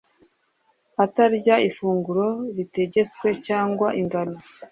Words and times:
atarya 1.03 1.55
ifunguro 1.69 2.27
ritegetswe 2.55 3.27
cyangwa 3.47 3.87
ingano 4.01 4.37